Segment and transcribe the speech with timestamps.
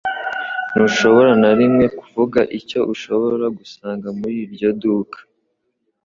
[0.73, 5.19] Ntushobora na rimwe kuvuga icyo ushobora gusanga muri iryo duka.